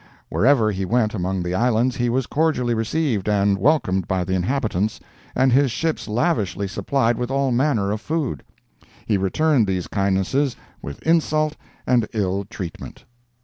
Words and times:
Wherever 0.29 0.71
he 0.71 0.83
went 0.83 1.13
among 1.13 1.43
the 1.43 1.53
islands 1.53 1.95
he 1.97 2.09
was 2.09 2.25
cordially 2.25 2.73
received 2.73 3.29
and 3.29 3.55
welcomed 3.59 4.07
by 4.07 4.23
the 4.23 4.33
inhabitants, 4.33 4.99
and 5.35 5.53
his 5.53 5.69
ships 5.69 6.07
lavishly 6.07 6.67
supplied 6.67 7.19
with 7.19 7.29
all 7.29 7.51
manner 7.51 7.91
of 7.91 8.01
food. 8.01 8.41
He 9.05 9.15
returned 9.15 9.67
these 9.67 9.85
kindnesses 9.87 10.55
with 10.81 11.03
insult 11.03 11.55
and 11.85 12.07
ill 12.13 12.45
treatment. 12.45 13.05